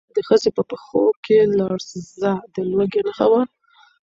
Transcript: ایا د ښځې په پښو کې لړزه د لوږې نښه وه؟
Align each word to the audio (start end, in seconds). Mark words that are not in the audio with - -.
ایا 0.09 0.13
د 0.15 0.17
ښځې 0.27 0.49
په 0.57 0.63
پښو 0.69 1.03
کې 1.25 1.37
لړزه 1.57 2.31
د 2.53 2.55
لوږې 2.71 3.01
نښه 3.07 3.25
وه؟ 3.31 3.41